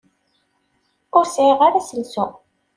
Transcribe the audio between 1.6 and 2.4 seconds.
ara aselsu.